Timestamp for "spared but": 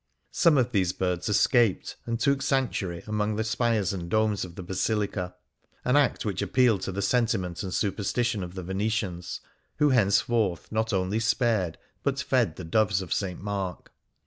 11.19-12.19